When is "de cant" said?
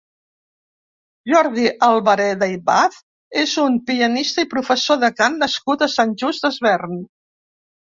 5.07-5.41